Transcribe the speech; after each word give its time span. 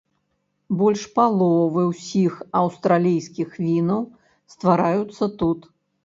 Больш 0.77 1.01
паловы 1.17 1.83
ўсіх 1.91 2.33
аўстралійскіх 2.61 3.49
вінаў 3.65 4.01
ствараюцца 4.55 5.29
тут. 5.43 5.59